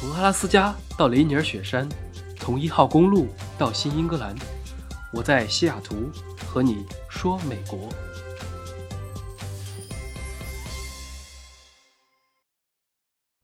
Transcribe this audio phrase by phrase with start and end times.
[0.00, 1.86] 从阿拉斯加到雷尼尔雪山，
[2.38, 3.26] 从一号公路
[3.58, 4.34] 到新英格兰，
[5.12, 5.94] 我在西雅图
[6.46, 7.78] 和你说美国。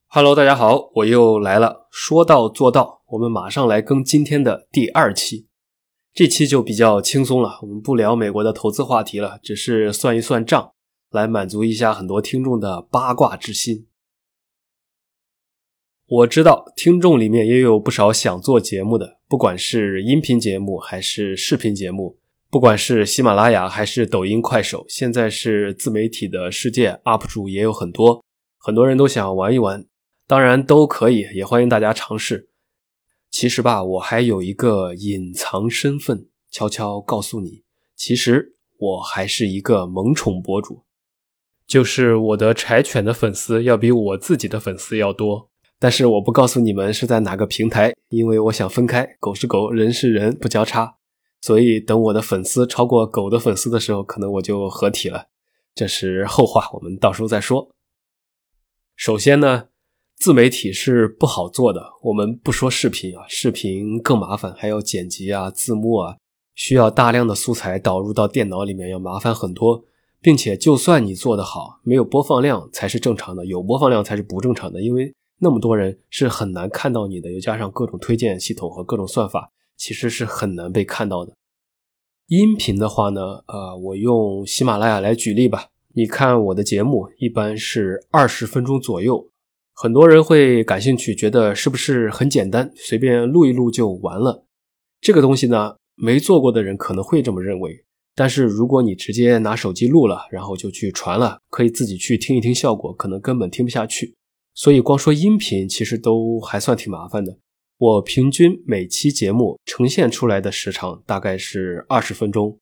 [0.07, 1.89] Hello，大家好，我又来了。
[1.91, 5.49] 说到做到，我们马上来更今天的第二期。
[6.15, 10.73] 这期就比较轻松了，我们不聊美国的投资话题了，只是算一算账，
[11.11, 13.89] 来满足一下很多听众的八卦之心。
[16.09, 22.17] 我知道听众里面也有不少想做节目的，不管是音频节目还是视频节目，
[22.49, 28.25] 不管是喜马拉雅还是抖音、快手，现在是自媒体的世界，UP 主也有很多，
[28.57, 29.85] 很多人都想玩一玩，
[30.29, 32.51] 当然都可以，也欢迎大家尝试。
[33.29, 37.65] 其实吧，我还有一个隐藏身份，悄悄告诉你，
[37.97, 40.85] 其实我还是一个萌宠博主，
[41.67, 45.51] 就是我的柴犬的粉丝要比我自己的粉丝要多。
[45.79, 50.97] 但是我不告诉你们是在哪个平台，因为我想分开，狗是狗，人是人，不交叉。
[51.43, 55.27] 所以等我的粉丝超过狗的粉丝的时候，可能我就合体了。
[55.75, 57.69] 这是后话，我们到时候再说。
[58.97, 59.67] 首先呢，
[60.17, 61.93] 自媒体是不好做的。
[62.05, 66.17] 我们不说视频啊，视频更麻烦，还要剪辑啊、字幕啊，
[66.55, 69.85] 需要大量的素材导入到电脑里面，要麻烦很多。
[70.23, 75.15] 并且就算你做得好，没有播放量才是正常的，有播放量才是不正常的，因为。
[75.39, 81.35] 那么多人是很难看到你的，又加上各种推荐系统和各种算法，其实是很难被看到的。
[82.29, 85.67] 音频的话呢，呃，我用喜马拉雅来举例吧。
[85.95, 89.31] 你看我的节目一般是二十分钟左右，
[89.75, 94.45] 很多人会感兴趣，觉得是不是很简单，随便录一录就完了？
[95.01, 97.85] 这个东西呢，没做过的人可能会这么认为。
[98.15, 104.17] 但是如果你直接拿手机录了，然后就去传了，可以自己去听一听效果，可能根本听不下去。
[104.57, 107.37] 所以光说音频其实都还算挺麻烦的。
[107.77, 112.59] 我平均每期节目呈现出来的时长大概是二十分钟，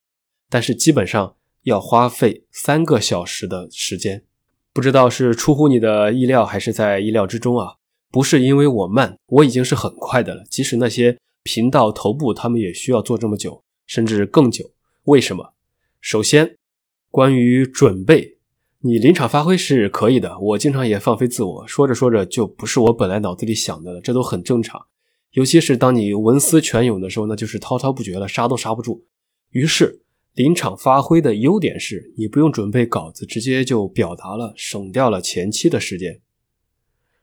[0.50, 4.24] 但是基本上要花费三个小时的时间。
[4.72, 7.76] 不知道是出乎你的意料还是在意料之中啊？
[8.10, 10.42] 不是因为我慢，我已经是很快的了。
[10.50, 14.68] 即使那些频道头部，他们也需要做这么久，甚至更久。
[15.04, 15.54] 为什么？
[16.00, 16.56] 首先，
[17.12, 18.33] 关于准备。
[18.86, 24.78] 你临场发挥是可以的，我经常也放飞自我，说着说着就不是我本来脑子里想的了，这都很正常。
[25.30, 29.06] 尤其是当你文思泉涌的时候，那就是滔滔不绝了，刹都刹不住。
[29.52, 30.02] 于是，
[30.34, 36.20] 临场发挥的优点是你不用准备稿子，直接就表达了，省掉了前期的时间。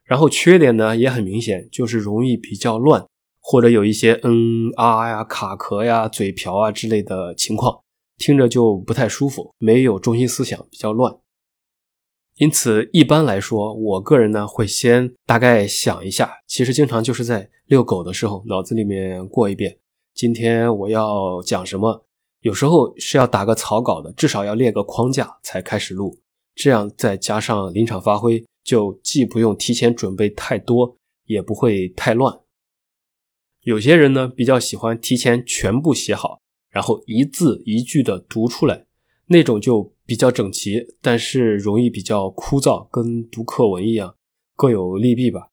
[0.03, 3.05] 然后缺点呢也很明显，就是容易比较乱，
[3.39, 7.81] 或者有一些嗯啊呀、卡壳呀、嘴瓢啊之类的情况，
[8.17, 11.15] 听着就不太舒服，没有中心思想，比较乱。
[12.41, 19.77] 因此，一般来说，我个人呢会先大概想一下，其实经常就是在遛狗的时候，脑子里面过一遍，
[20.15, 22.03] 今天我要讲什么。
[22.39, 26.17] 有时候是要打个草稿的，至少要列个框架才开始录。
[26.55, 30.97] 这样再加上临场发挥，就既不用提前准备太多，
[31.27, 32.39] 也不会太乱。
[33.61, 36.39] 有些人呢比较喜欢提前全部写好，
[36.71, 38.87] 然后一字一句的读出来，
[39.27, 39.93] 那种就。
[40.11, 44.13] 比较整齐，但是容易比较枯燥，跟读课文一样，
[44.57, 45.51] 各有利弊吧。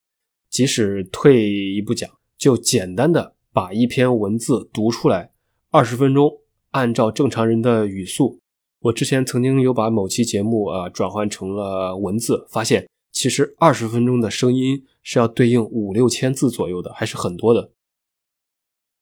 [0.51, 5.31] 即使退一步讲，就简单的把一篇文字读出来，
[5.71, 6.41] 二十分钟，
[6.73, 8.41] 按照正常人的语速。
[8.81, 17.71] 我之前曾经有把某期节目啊转换成了文字，发现其实二十分钟的声音是要对应五六千字左右的，还是很多的。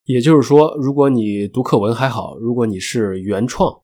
[0.03, 3.81] 也就是说，如果你读课文还好，如果你是原创。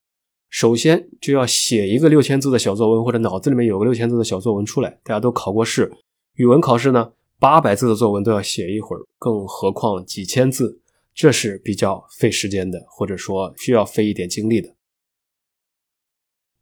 [0.54, 5.00] 首先就要写一个六千字的小作文，或者脑子里面有个六千字的小作文出来。
[5.04, 5.92] 大家都考过试，
[6.36, 10.80] 语文考试呢，八百字的作文都要写一会儿，更何况几千字，
[11.12, 14.76] 这是比较费时间的，或者说需要费一点精力的。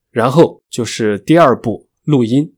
[0.09, 2.55] 然后就是第二步，录音。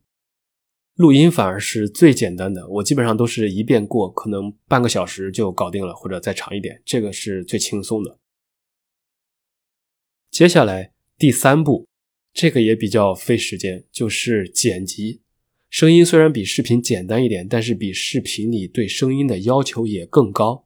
[0.93, 8.19] 录音反而是最简单的，我基本上都是一遍过，可能半个小时就搞定了，或者再长一点，这个是最轻松的。
[10.29, 10.92] 接下来。
[11.17, 11.87] 第三步，
[12.33, 15.21] 这个也比较费时间，就是剪辑。
[15.69, 20.65] 声音虽然比视频简单一点，但是比视频里对声音的要求也更高。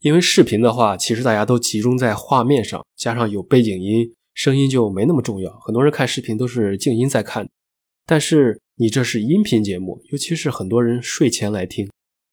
[0.00, 5.58] 因为视频的话，其实大家都集中在画面上，加上有背景音，声音就没那么重要。
[5.60, 7.48] 很多人看视频都是静音在看，
[8.06, 11.90] 但是你这是音频节目，尤其是很多人睡前来听，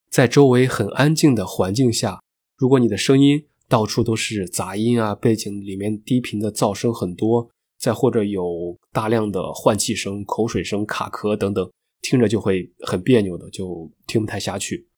[0.09, 2.21] 在周围很安静的环境下，
[2.57, 11.71] 如果你的声音，到处都是杂音啊，背景里面低频的噪声很多，再或者有大量的换气声、口水声、卡壳等等，
[12.01, 14.89] 听着就会很别扭的，就听不太下去。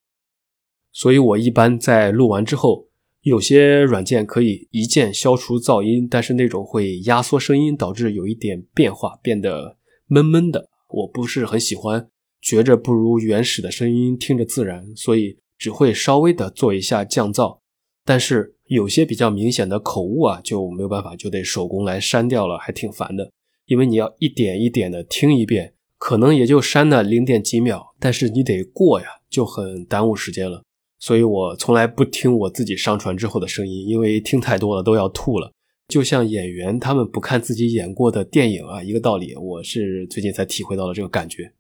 [0.92, 2.88] 所以我一般在录完之后，
[3.22, 9.78] 有些软件可以一键消除噪音，但是那种会压缩声音，导致有一点变化，变得
[10.08, 12.10] 闷闷的，我不是很喜欢，
[12.42, 17.60] 觉着不如原始的声音听着自然，所以只会稍微的做一下降噪。
[18.06, 23.32] 但是有些比较明显的口误啊，就没有办法，就得手工来删掉了，还挺烦的，
[23.66, 30.62] 因为你要一点一点的听一遍，可能也就删了零点几秒，但是你得过呀，就很耽误时间了。
[31.00, 35.52] 所以我从来不听我自己上传之后的声音，因为听太多了都要吐了。
[35.90, 39.36] 就像演员他们不看自己演过的电影啊，一个道理。
[39.36, 41.54] 我是最近才体会到了这个感觉。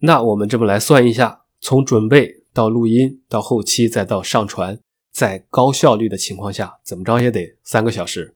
[0.00, 4.78] 那我们这么来算一下，从准备到录音到后期再到上传，
[5.16, 8.34] 在高效率的情况下，怎么着也得三个小时。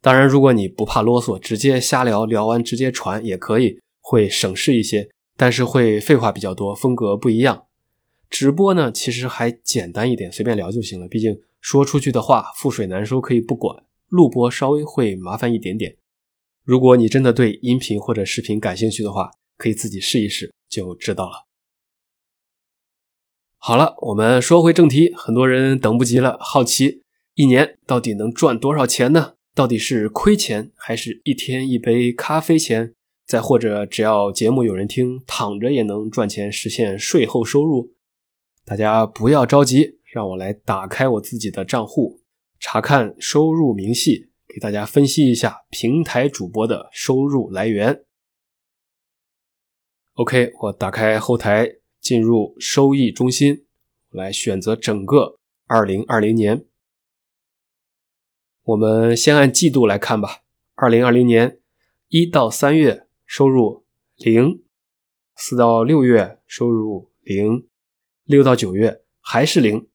[0.00, 7.66] 当然，如果你不怕啰嗦，直接瞎聊，聊完直接传也可以，会省事一些，但是会废话比较多，风格不一样。
[8.28, 11.06] 直播呢，其实还简单一点，随便聊就行了。
[11.06, 13.84] 毕竟说出去的话覆水难收，可以不管。
[14.08, 15.94] 录播稍微会麻烦一点点。
[16.64, 21.47] 如果你真的对音频或者视频感兴趣的话，可以自己试一试就知道了。
[23.60, 27.02] 好了，我们说回正题，很多人等不及了，好奇
[27.34, 29.34] 一年到底能赚多少钱呢？
[29.52, 32.94] 到底是亏钱，还是一天一杯咖啡钱？
[33.26, 37.92] 再或者只要节目有人听，躺着也能赚钱，实现税后收入？
[38.64, 42.20] 大家不要着急，让我来打开我自己的账户，
[42.60, 48.04] 查看收入明细，给大家分析一下平台主播的收入来源。
[50.14, 51.68] OK，我打开后台，
[52.00, 53.64] 进入收益中心，
[54.10, 56.64] 来选择整个2020年。
[58.64, 60.42] 我们先按季度来看吧。
[60.76, 61.60] 2020年
[62.08, 63.84] 一到三月收入
[64.16, 64.62] 零，
[65.36, 67.66] 四到六月收入零。
[68.24, 69.88] 六到九月还是零，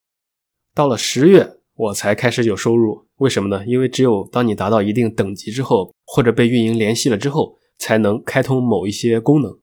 [0.73, 3.07] 到了十月我才开始有收入。
[3.17, 3.63] 为什么呢？
[3.65, 9.59] 因为只有当你达到一定等级之后，或者被运营联系了之后，才能开通某一些功能。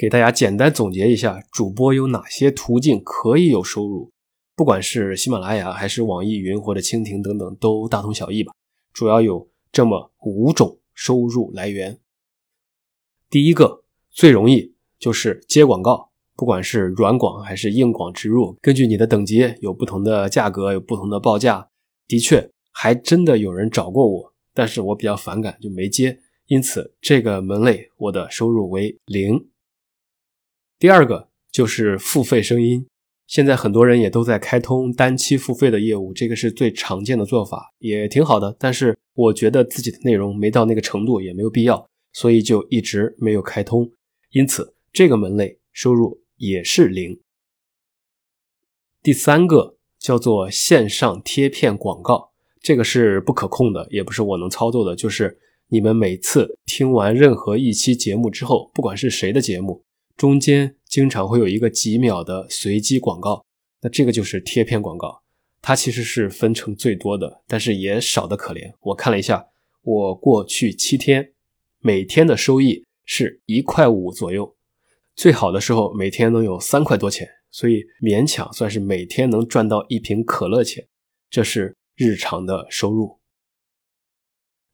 [0.00, 4.10] 给大家简单总结一下，主播有哪些途径可以有收入？
[4.56, 8.50] 不管是喜马拉雅还是网易云或者蜻蜓等等，都大同小异吧。
[8.94, 11.98] 主要有这么五种收入来源。
[13.28, 16.08] 第一个最容易就是接广告。
[16.34, 21.68] 不管是软广还是硬广植入，根据你的等级有不同的价格，有不同的报价。
[22.08, 26.20] 的确，还真的有人找过我，但是我比较反感，就没接。
[26.46, 29.46] 因此，这个门类我的收入为零。
[30.80, 32.86] 第二个就是付费声音，
[33.26, 38.56] 现在很多人也都在开通单期付费的业务，这个是最常见的做法，也挺好的。
[38.58, 43.92] 但是我觉得自己的内容没到那个程度，也没有必要，所以就一直没有开通。
[44.30, 46.20] 因此，这个门类收入。
[46.40, 47.20] 也是零。
[49.02, 52.30] 第三个叫做线上贴片广告，
[52.62, 54.96] 这个是不可控的，也不是我能操作的。
[54.96, 55.38] 就是
[55.68, 59.84] 你们每次听完任何一期节目之后，不管是谁的节目，
[60.20, 63.46] 中间经常会有一个几秒的随机广告，
[63.80, 65.22] 那这个就是贴片广告。
[65.62, 68.74] 它其实是分成最多的，但是也少得可怜。
[68.80, 69.46] 我看了一下，
[69.80, 71.32] 我过去七天
[71.78, 74.54] 每天的收益是一块五左右。
[75.16, 80.86] 最好的时候每天能有三块多钱，所以勉强算是每天能赚到一瓶可乐钱，
[81.30, 83.20] 这是日常的收入。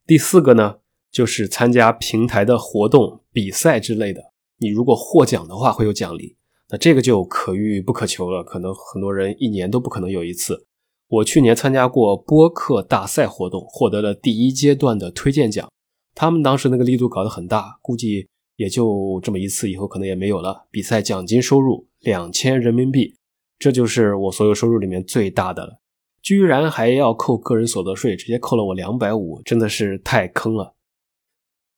[0.05, 0.81] 第四个呢，
[1.13, 6.37] 就是参加平台的活动、比赛之类的，你如果获奖的话会有奖励，
[6.71, 10.67] 那这个就可遇不可求了，可能很多人一年都不可能有一次。
[11.09, 15.71] 我去年参加过播客大赛活动，获得了第一阶段的推荐奖，
[16.15, 18.29] 他们当时那个力度搞得很大，估计。
[18.57, 20.67] 也就这么一次，以后可能也没有了。
[20.71, 23.15] 比赛奖金收入两千人民币，
[23.59, 25.79] 这就是我所有收入里面最大的了。
[26.23, 30.75] 居然还要扣个人所得税，直接扣了我两百五，真的是太坑了。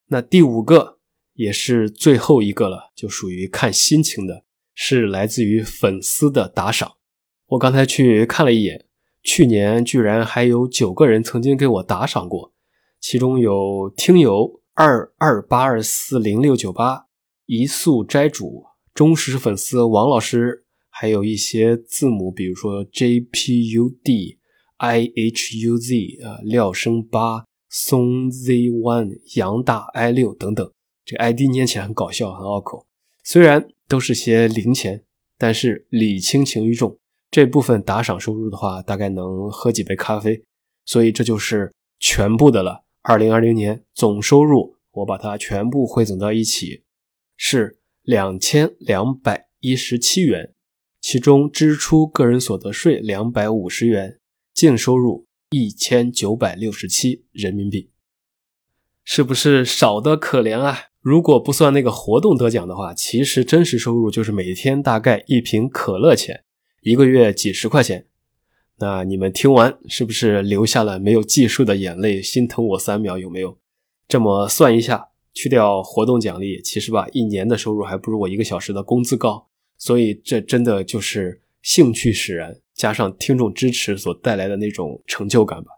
[0.06, 0.97] 那第五个
[1.38, 6.96] 也是最后一个了，就属于看心情的，是来自于粉丝的打赏。
[7.46, 8.84] 我刚才去看了一眼，
[9.22, 12.52] 去年居然还有九个人曾经给我打赏过，
[13.00, 14.58] 其中有听友。
[14.80, 17.06] 二二八二四零六九八
[17.46, 18.64] 一素斋主
[18.94, 24.38] 忠实粉丝王老师，还有一些字母，比如说 J P U D
[24.76, 30.70] I H U Z 啊，廖生八松 Z One 杨大 I 六等等，
[31.08, 32.86] 这 ID 念起来很搞笑，很拗口。
[33.24, 35.02] 虽然都是些零钱，
[35.38, 36.98] 但是礼轻情意重，
[37.30, 40.44] 这部分打赏收入的话，大概能喝几杯咖啡，
[40.84, 42.84] 所以这就是全部的了。
[43.00, 46.82] 二零二零年总收入，我把它全部汇总到一起，
[47.38, 50.52] 是两千两百一十七元。
[51.00, 54.18] 其中支出个人所得税两百五十元，
[54.52, 57.88] 净收入一千九百六十七人民币，
[59.04, 60.76] 是不是少得可怜啊？
[61.08, 66.44] 如果不算那个活动得奖的话，其实真实收入就是每天大概一瓶可乐钱，
[66.82, 68.04] 一个月几十块钱。
[68.76, 73.16] 那你们听完是不是流下了没有计数的眼泪，心疼我三秒？
[73.16, 73.56] 有没有？
[74.06, 79.46] 这么算一下，去掉活动奖励，其实吧，一年的收入还不如我一个小时的工资高。
[79.78, 85.70] 所以这真的就是兴趣使然，加上听众支持所带来的那种成就感吧。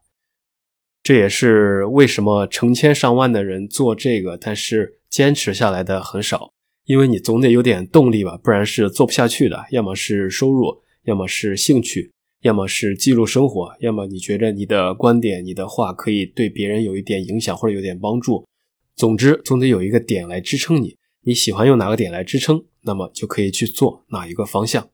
[1.11, 6.53] 这也是为什么成千上万的人做这个，但是坚持下来的很少，
[6.85, 9.67] 因为你总得有点动力吧，不然是做不下去的。
[9.73, 12.13] 要么是收入，要么是兴趣，
[12.43, 18.47] 要么是记录生活，要么你觉得你的观点、你的话可以对别人有一点影响或者有点帮助。
[18.95, 20.97] 总之，总得有一个点来支撑你。
[21.25, 24.89] 你喜欢用哪个点来支撑，那么就可以去做哪一个方向。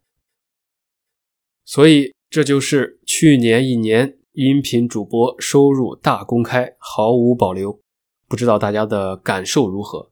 [1.67, 7.81] 所以这就是去年一年音频主播收入大公开，毫无保留。
[8.29, 10.11] 不知道大家的感受如何？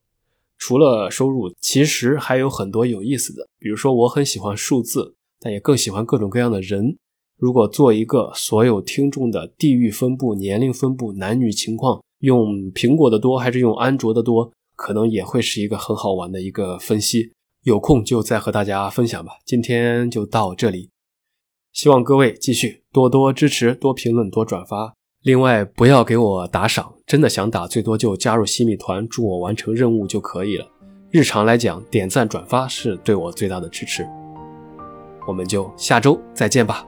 [0.56, 3.46] 除了收入，其实还有很多有意思的。
[3.58, 6.96] 比如说，我很喜欢数字，但也更喜欢各种各样的人。
[7.36, 14.50] 如果做一个所有听众的地域分布、年龄分布、男女情况，用苹果的多还是用安卓的多？
[14.74, 17.30] 可能也会是一个很好玩的一个分析，
[17.64, 19.32] 有空就再和大家分享吧。
[19.44, 20.88] 今天就到这里，
[21.74, 24.94] 希望各位继续多多支持、多评论、多转发。
[25.22, 30.64] 另外，不要给我打赏，真的想打，最多就加入西米团，助我完成任务就可以了。
[31.10, 34.06] 日常来讲，点赞转发是对我最大的支持。
[35.26, 36.86] 我们就下周再见吧。